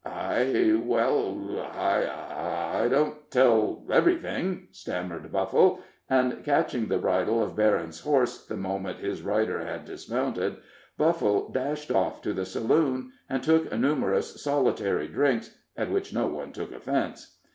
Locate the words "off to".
11.91-12.33